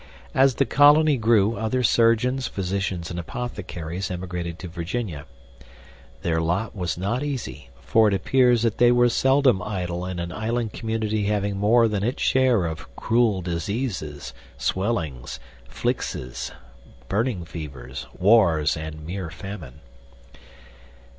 [0.33, 5.27] As the colony grew, other surgeons, physicians, and apothecaries, emigrated to Virginia.
[6.23, 10.31] Their lot was not easy, for it appears that they were seldom idle in an
[10.31, 16.51] island community having more than its share of "cruell diseases, Swellings, Flixes,
[17.07, 19.81] Burning Fevers, warres and meere famine."